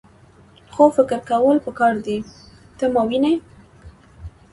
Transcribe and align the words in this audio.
خو 0.73 0.83
فکر 0.95 1.19
کول 1.29 1.57
پکار 1.65 1.93
دي. 2.05 2.17
ته 2.77 2.85
ماوینې؟ 2.95 3.33